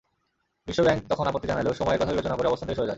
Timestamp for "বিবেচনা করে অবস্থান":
2.11-2.67